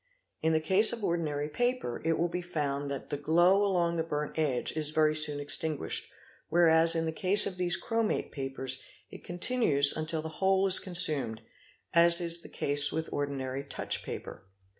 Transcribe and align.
In 0.41 0.51
the 0.53 0.59
case 0.59 0.91
of 0.91 1.03
ordinary 1.03 1.47
paper, 1.47 2.01
it 2.03 2.13
will 2.17 2.27
be 2.27 2.41
found 2.41 2.89
that 2.89 3.11
the 3.11 3.17
glow 3.17 3.63
along 3.63 3.97
the 3.97 4.03
burnt 4.03 4.31
edge 4.35 4.71
is 4.71 4.89
very 4.89 5.15
soon 5.15 5.39
extinguished, 5.39 6.07
whereas 6.49 6.95
in 6.95 7.05
the 7.05 7.11
case 7.11 7.45
of 7.45 7.57
these 7.57 7.77
chromate 7.79 8.31
papers 8.31 8.81
it 9.11 9.23
continues 9.23 9.95
until 9.95 10.23
the 10.23 10.27
whole 10.41 10.65
is 10.65 10.79
con 10.79 10.95
sumed, 10.95 11.41
as 11.93 12.19
is 12.19 12.41
the 12.41 12.49
case 12.49 12.91
with 12.91 13.13
ordinary 13.13 13.63
touch 13.63 14.01
paper. 14.01 14.47